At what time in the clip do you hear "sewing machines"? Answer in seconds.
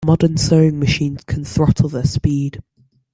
0.35-1.23